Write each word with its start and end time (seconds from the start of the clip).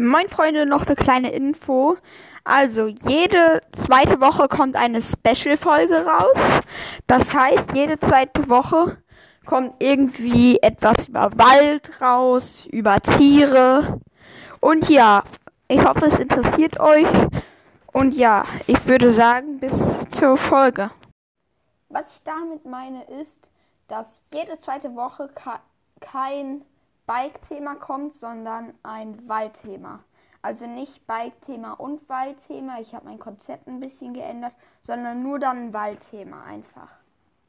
Moin 0.00 0.28
Freunde, 0.28 0.64
noch 0.64 0.86
eine 0.86 0.94
kleine 0.94 1.32
Info. 1.32 1.96
Also, 2.44 2.86
jede 2.86 3.60
zweite 3.84 4.20
Woche 4.20 4.46
kommt 4.46 4.76
eine 4.76 5.02
Special-Folge 5.02 6.06
raus. 6.06 6.60
Das 7.08 7.34
heißt, 7.34 7.72
jede 7.74 7.98
zweite 7.98 8.48
Woche 8.48 8.98
kommt 9.44 9.74
irgendwie 9.80 10.56
etwas 10.62 11.08
über 11.08 11.32
Wald 11.36 12.00
raus, 12.00 12.64
über 12.70 13.00
Tiere. 13.00 14.00
Und 14.60 14.88
ja, 14.88 15.24
ich 15.66 15.84
hoffe, 15.84 16.06
es 16.06 16.16
interessiert 16.20 16.78
euch. 16.78 17.08
Und 17.92 18.14
ja, 18.14 18.44
ich 18.68 18.86
würde 18.86 19.10
sagen, 19.10 19.58
bis 19.58 19.98
zur 20.10 20.36
Folge. 20.36 20.92
Was 21.88 22.14
ich 22.14 22.22
damit 22.22 22.64
meine 22.64 23.02
ist, 23.20 23.40
dass 23.88 24.06
jede 24.32 24.58
zweite 24.58 24.94
Woche 24.94 25.28
kein 25.98 26.62
Bike-Thema 27.08 27.76
kommt, 27.76 28.16
sondern 28.16 28.74
ein 28.82 29.26
Waldthema. 29.26 30.04
Also 30.42 30.66
nicht 30.66 31.06
Bike-Thema 31.06 31.72
und 31.72 32.06
Waldthema. 32.10 32.80
Ich 32.80 32.94
habe 32.94 33.06
mein 33.06 33.18
Konzept 33.18 33.66
ein 33.66 33.80
bisschen 33.80 34.12
geändert, 34.12 34.52
sondern 34.82 35.22
nur 35.22 35.38
dann 35.38 35.56
ein 35.56 35.72
Waldthema 35.72 36.44
einfach. 36.44 36.90